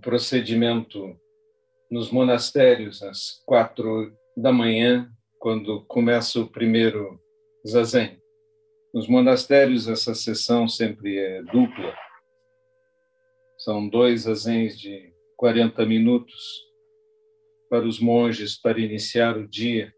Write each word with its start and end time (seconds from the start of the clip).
procedimento 0.00 1.16
nos 1.90 2.10
monastérios 2.10 3.02
às 3.02 3.42
quatro 3.44 4.12
da 4.36 4.52
manhã, 4.52 5.10
quando 5.38 5.84
começa 5.86 6.40
o 6.40 6.50
primeiro 6.50 7.20
zazen. 7.66 8.20
Nos 8.92 9.08
monastérios, 9.08 9.88
essa 9.88 10.14
sessão 10.14 10.68
sempre 10.68 11.18
é 11.18 11.42
dupla. 11.42 11.94
São 13.58 13.88
dois 13.88 14.22
zazens 14.22 14.78
de 14.78 15.12
40 15.36 15.84
minutos 15.86 16.70
para 17.68 17.86
os 17.86 18.00
monges 18.00 18.60
para 18.60 18.80
iniciar 18.80 19.36
o 19.36 19.46
dia. 19.46 19.94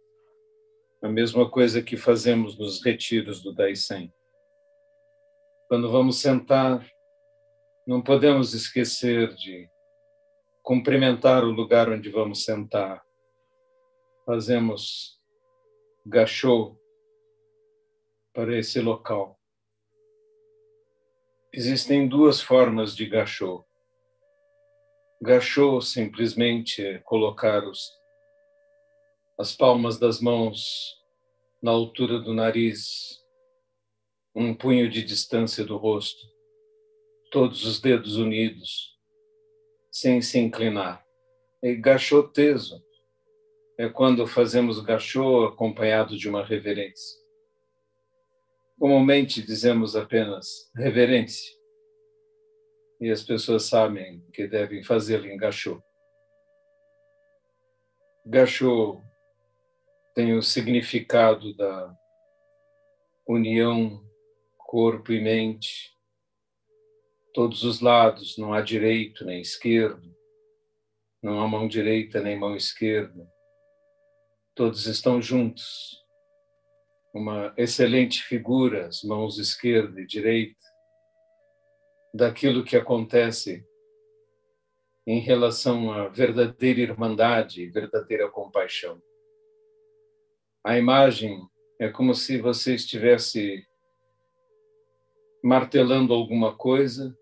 A 1.02 1.08
mesma 1.08 1.50
coisa 1.50 1.82
que 1.82 1.96
fazemos 1.96 2.58
nos 2.58 2.84
retiros 2.84 3.42
do 3.42 3.52
Daisen. 3.52 4.12
Quando 5.68 5.90
vamos 5.90 6.18
sentar, 6.18 6.86
não 7.86 8.02
podemos 8.02 8.52
esquecer 8.54 9.34
de 9.34 9.68
cumprimentar 10.62 11.44
o 11.44 11.50
lugar 11.50 11.88
onde 11.88 12.08
vamos 12.08 12.44
sentar. 12.44 13.04
Fazemos 14.24 15.20
gachô 16.06 16.76
para 18.32 18.56
esse 18.56 18.80
local. 18.80 19.38
Existem 21.52 22.08
duas 22.08 22.40
formas 22.40 22.94
de 22.94 23.06
gachô. 23.06 23.66
Gachô 25.20 25.80
simplesmente 25.80 26.84
é 26.84 26.98
colocar 26.98 27.64
os, 27.64 27.90
as 29.38 29.54
palmas 29.54 29.98
das 29.98 30.20
mãos 30.20 30.96
na 31.62 31.70
altura 31.70 32.18
do 32.18 32.32
nariz, 32.32 33.20
um 34.34 34.54
punho 34.54 34.88
de 34.88 35.02
distância 35.02 35.64
do 35.64 35.76
rosto, 35.76 36.26
todos 37.30 37.64
os 37.64 37.80
dedos 37.80 38.16
unidos, 38.16 38.91
sem 39.92 40.22
se 40.22 40.38
inclinar. 40.38 41.04
E 41.62 41.76
gachô 41.76 42.22
teso 42.22 42.82
é 43.78 43.88
quando 43.88 44.26
fazemos 44.26 44.80
gachô 44.80 45.44
acompanhado 45.44 46.16
de 46.16 46.28
uma 46.28 46.42
reverência. 46.42 47.20
Comumente 48.78 49.42
dizemos 49.42 49.94
apenas 49.94 50.70
reverência. 50.74 51.54
E 53.00 53.10
as 53.10 53.22
pessoas 53.22 53.64
sabem 53.64 54.24
que 54.32 54.46
devem 54.46 54.82
fazê-lo 54.82 55.26
em 55.26 55.36
gachô. 55.36 55.82
Gachô 58.24 59.02
tem 60.14 60.34
o 60.36 60.42
significado 60.42 61.54
da 61.56 61.94
união 63.26 64.02
corpo 64.56 65.12
e 65.12 65.20
mente, 65.20 65.91
todos 67.32 67.64
os 67.64 67.80
lados, 67.80 68.36
não 68.36 68.52
há 68.52 68.60
direito 68.60 69.24
nem 69.24 69.40
esquerdo, 69.40 70.14
não 71.22 71.40
há 71.40 71.48
mão 71.48 71.66
direita 71.66 72.20
nem 72.20 72.38
mão 72.38 72.54
esquerda. 72.54 73.26
Todos 74.54 74.86
estão 74.86 75.20
juntos. 75.20 76.02
Uma 77.14 77.54
excelente 77.56 78.22
figura, 78.22 78.86
as 78.86 79.02
mãos 79.02 79.38
esquerda 79.38 80.00
e 80.00 80.06
direita, 80.06 80.58
daquilo 82.12 82.64
que 82.64 82.76
acontece 82.76 83.66
em 85.06 85.20
relação 85.20 85.92
à 85.92 86.08
verdadeira 86.08 86.80
irmandade 86.80 87.66
verdadeira 87.70 88.30
compaixão. 88.30 89.02
A 90.64 90.78
imagem 90.78 91.40
é 91.80 91.88
como 91.88 92.14
se 92.14 92.40
você 92.40 92.74
estivesse 92.74 93.66
martelando 95.42 96.14
alguma 96.14 96.56
coisa 96.56 97.16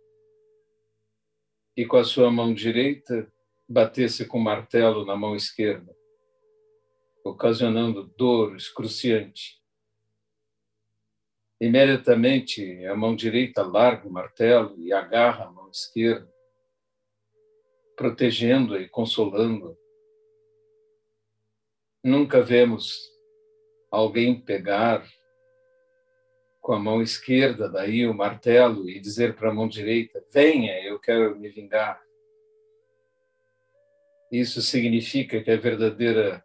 e 1.81 1.87
com 1.87 1.97
a 1.97 2.05
sua 2.05 2.31
mão 2.31 2.53
direita 2.53 3.33
batesse 3.67 4.27
com 4.27 4.39
martelo 4.39 5.07
na 5.07 5.17
mão 5.17 5.35
esquerda, 5.35 5.97
ocasionando 7.25 8.05
dor 8.19 8.55
excruciante. 8.55 9.59
Imediatamente, 11.59 12.85
a 12.85 12.95
mão 12.95 13.17
direita 13.17 13.63
larga 13.63 14.07
o 14.07 14.13
martelo 14.13 14.79
e 14.79 14.93
agarra 14.93 15.47
a 15.47 15.51
mão 15.51 15.71
esquerda, 15.71 16.31
protegendo 17.97 18.79
e 18.79 18.87
consolando. 18.87 19.75
Nunca 22.05 22.43
vemos 22.43 22.95
alguém 23.91 24.39
pegar 24.39 25.03
com 26.71 26.75
a 26.75 26.79
mão 26.79 27.03
esquerda, 27.03 27.69
daí 27.69 28.07
o 28.07 28.15
martelo, 28.15 28.89
e 28.89 29.01
dizer 29.01 29.35
para 29.35 29.51
a 29.51 29.53
mão 29.53 29.67
direita: 29.67 30.25
venha, 30.33 30.81
eu 30.85 31.01
quero 31.01 31.37
me 31.37 31.49
vingar. 31.49 32.01
Isso 34.31 34.63
significa 34.63 35.43
que 35.43 35.51
a 35.51 35.57
verdadeira 35.57 36.45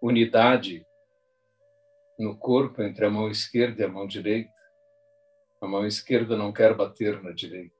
unidade 0.00 0.86
no 2.16 2.38
corpo 2.38 2.84
entre 2.84 3.04
a 3.04 3.10
mão 3.10 3.28
esquerda 3.28 3.82
e 3.82 3.84
a 3.84 3.88
mão 3.88 4.06
direita, 4.06 4.52
a 5.60 5.66
mão 5.66 5.84
esquerda 5.84 6.36
não 6.36 6.52
quer 6.52 6.72
bater 6.72 7.20
na 7.20 7.32
direita. 7.32 7.74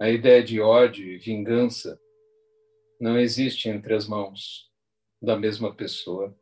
A 0.00 0.10
ideia 0.10 0.42
de 0.42 0.60
ódio 0.60 1.06
e 1.06 1.16
vingança 1.18 1.96
não 3.00 3.16
existe 3.16 3.68
entre 3.68 3.94
as 3.94 4.08
mãos 4.08 4.68
da 5.22 5.36
mesma 5.36 5.72
pessoa. 5.72 6.36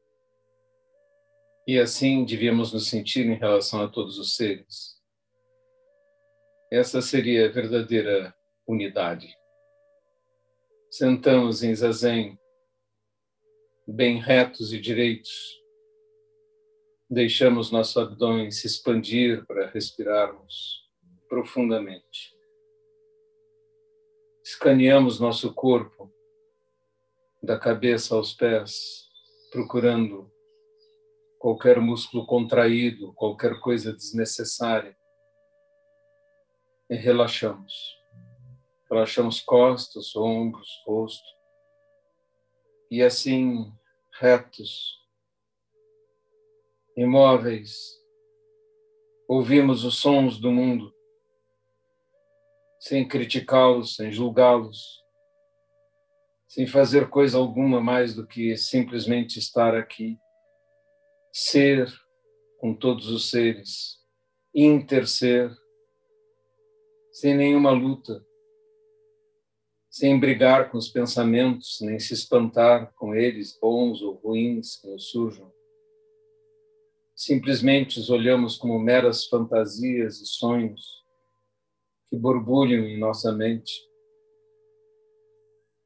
E 1.66 1.80
assim 1.80 2.24
devíamos 2.24 2.72
nos 2.72 2.88
sentir 2.88 3.26
em 3.26 3.34
relação 3.34 3.82
a 3.82 3.88
todos 3.88 4.18
os 4.18 4.36
seres. 4.36 4.96
Essa 6.70 7.02
seria 7.02 7.46
a 7.46 7.52
verdadeira 7.52 8.32
unidade. 8.68 9.36
Sentamos 10.88 11.64
em 11.64 11.74
zazen, 11.74 12.38
bem 13.86 14.20
retos 14.20 14.72
e 14.72 14.80
direitos. 14.80 15.60
Deixamos 17.10 17.72
nosso 17.72 17.98
abdômen 17.98 18.50
se 18.52 18.68
expandir 18.68 19.44
para 19.46 19.66
respirarmos 19.66 20.88
profundamente. 21.28 22.32
Escaneamos 24.44 25.18
nosso 25.18 25.52
corpo, 25.52 26.12
da 27.42 27.58
cabeça 27.58 28.14
aos 28.14 28.32
pés, 28.32 29.08
procurando 29.50 30.30
qualquer 31.46 31.80
músculo 31.80 32.26
contraído, 32.26 33.12
qualquer 33.12 33.60
coisa 33.60 33.92
desnecessária. 33.92 34.98
E 36.90 36.96
relaxamos. 36.96 37.72
Relaxamos 38.90 39.40
costas, 39.42 40.16
ombros, 40.16 40.68
rosto. 40.84 41.24
E 42.90 43.00
assim, 43.00 43.72
retos, 44.18 45.00
imóveis, 46.96 47.96
ouvimos 49.28 49.84
os 49.84 49.98
sons 49.98 50.40
do 50.40 50.50
mundo, 50.50 50.92
sem 52.80 53.06
criticá-los, 53.06 53.94
sem 53.94 54.10
julgá-los, 54.10 55.00
sem 56.48 56.66
fazer 56.66 57.08
coisa 57.08 57.38
alguma 57.38 57.80
mais 57.80 58.16
do 58.16 58.26
que 58.26 58.56
simplesmente 58.56 59.38
estar 59.38 59.76
aqui 59.76 60.18
ser 61.38 61.86
com 62.58 62.74
todos 62.74 63.10
os 63.10 63.28
seres, 63.28 63.98
interser, 64.54 65.54
sem 67.12 67.36
nenhuma 67.36 67.70
luta, 67.72 68.24
sem 69.90 70.18
brigar 70.18 70.70
com 70.70 70.78
os 70.78 70.88
pensamentos, 70.88 71.76
nem 71.82 71.98
se 71.98 72.14
espantar 72.14 72.90
com 72.94 73.14
eles, 73.14 73.58
bons 73.60 74.00
ou 74.00 74.14
ruins, 74.14 74.80
que 74.80 74.88
nos 74.88 75.10
surjam. 75.10 75.52
Simplesmente 77.14 78.00
os 78.00 78.08
olhamos 78.08 78.56
como 78.56 78.78
meras 78.78 79.26
fantasias 79.26 80.22
e 80.22 80.26
sonhos 80.26 81.04
que 82.08 82.16
borbulham 82.16 82.82
em 82.86 82.98
nossa 82.98 83.30
mente. 83.30 83.74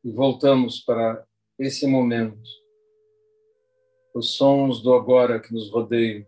E 0.05 0.13
voltamos 0.13 0.79
para 0.79 1.27
esse 1.59 1.89
momento 1.89 2.60
os 4.15 4.35
sons 4.35 4.83
do 4.83 4.93
agora 4.95 5.41
que 5.41 5.53
nos 5.53 5.71
rodeiam, 5.71 6.27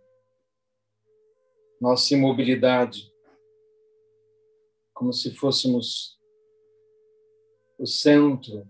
nossa 1.80 2.14
imobilidade, 2.14 3.12
como 4.94 5.12
se 5.12 5.34
fôssemos 5.34 6.18
o 7.78 7.86
centro 7.86 8.64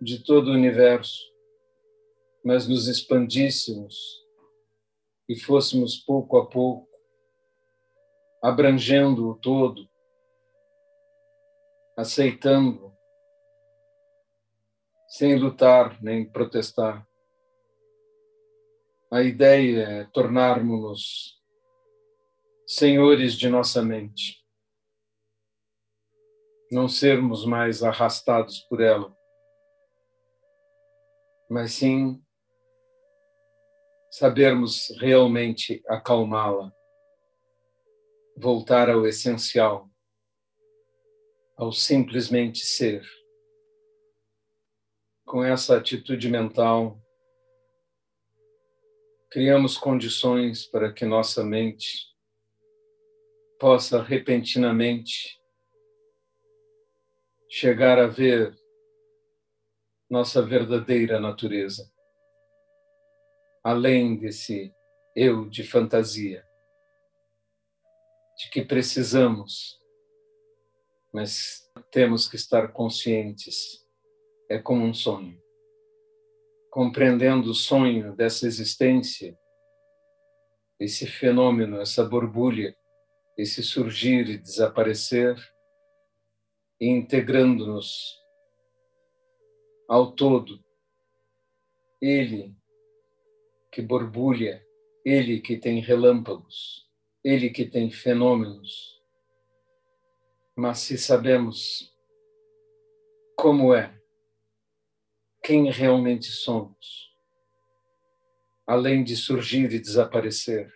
de 0.00 0.24
todo 0.24 0.48
o 0.48 0.54
universo, 0.54 1.20
mas 2.44 2.66
nos 2.66 2.88
expandíssemos 2.88 3.94
e 5.28 5.38
fôssemos 5.38 5.96
pouco 5.96 6.38
a 6.38 6.46
pouco 6.48 6.92
abrangendo 8.42 9.28
o 9.30 9.36
todo, 9.36 9.88
aceitando, 11.96 12.92
sem 15.06 15.38
lutar 15.38 16.02
nem 16.02 16.28
protestar. 16.28 17.06
A 19.12 19.22
ideia 19.22 19.82
é 19.82 20.04
tornarmos-nos 20.04 21.38
senhores 22.66 23.34
de 23.34 23.46
nossa 23.46 23.82
mente. 23.82 24.42
não 26.70 26.88
sermos 26.88 27.44
mais 27.44 27.82
arrastados 27.82 28.60
por 28.60 28.80
ela, 28.80 29.14
mas 31.50 31.74
sim 31.74 32.24
sabermos 34.10 34.88
realmente 34.98 35.84
acalmá-la, 35.86 36.72
voltar 38.38 38.88
ao 38.88 39.06
essencial, 39.06 39.90
ao 41.58 41.70
simplesmente 41.70 42.60
ser. 42.60 43.06
Com 45.26 45.44
essa 45.44 45.76
atitude 45.76 46.30
mental, 46.30 47.01
criamos 49.32 49.78
condições 49.78 50.66
para 50.66 50.92
que 50.92 51.06
nossa 51.06 51.42
mente 51.42 52.06
possa 53.58 54.02
repentinamente 54.02 55.40
chegar 57.48 57.98
a 57.98 58.06
ver 58.06 58.54
nossa 60.10 60.42
verdadeira 60.42 61.18
natureza, 61.18 61.90
além 63.64 64.18
desse 64.18 64.70
eu 65.16 65.48
de 65.48 65.64
fantasia, 65.64 66.46
de 68.36 68.50
que 68.50 68.62
precisamos, 68.62 69.80
mas 71.10 71.72
temos 71.90 72.28
que 72.28 72.36
estar 72.36 72.70
conscientes, 72.70 73.88
é 74.50 74.58
como 74.58 74.84
um 74.84 74.92
sonho. 74.92 75.41
Compreendendo 76.72 77.50
o 77.50 77.54
sonho 77.54 78.16
dessa 78.16 78.46
existência, 78.46 79.38
esse 80.80 81.06
fenômeno, 81.06 81.78
essa 81.78 82.02
borbulha, 82.02 82.74
esse 83.36 83.62
surgir 83.62 84.26
e 84.30 84.38
desaparecer, 84.38 85.36
e 86.80 86.88
integrando-nos 86.88 88.18
ao 89.86 90.12
todo. 90.12 90.64
Ele 92.00 92.56
que 93.70 93.82
borbulha, 93.82 94.66
ele 95.04 95.42
que 95.42 95.58
tem 95.58 95.78
relâmpagos, 95.78 96.90
ele 97.22 97.50
que 97.50 97.66
tem 97.66 97.90
fenômenos. 97.90 98.98
Mas 100.56 100.78
se 100.78 100.96
sabemos 100.96 101.94
como 103.36 103.74
é, 103.74 104.01
quem 105.42 105.68
realmente 105.68 106.26
somos, 106.26 107.12
além 108.64 109.02
de 109.02 109.16
surgir 109.16 109.72
e 109.72 109.80
desaparecer, 109.80 110.72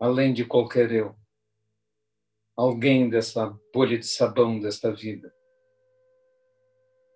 além 0.00 0.32
de 0.32 0.44
qualquer 0.44 0.92
eu, 0.92 1.16
alguém 2.56 3.10
dessa 3.10 3.46
bolha 3.74 3.98
de 3.98 4.06
sabão 4.06 4.60
desta 4.60 4.92
vida. 4.92 5.34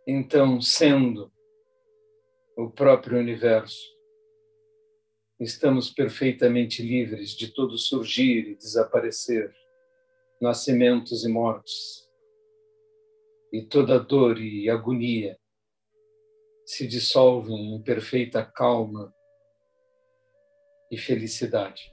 Então, 0.05 0.61
sendo 0.61 1.33
o 2.57 2.69
próprio 2.69 3.19
universo, 3.19 3.81
estamos 5.39 5.91
perfeitamente 5.91 6.83
livres 6.83 7.31
de 7.31 7.53
todo 7.55 7.79
surgir 7.79 8.49
e 8.49 8.57
desaparecer, 8.57 9.55
nascimentos 10.41 11.25
e 11.25 11.29
mortes, 11.29 12.05
e 13.53 13.63
toda 13.63 14.01
dor 14.01 14.41
e 14.41 14.69
agonia 14.69 15.39
se 16.65 16.87
dissolvem 16.87 17.75
em 17.75 17.83
perfeita 17.83 18.45
calma 18.45 19.15
e 20.91 20.99
felicidade. 20.99 21.93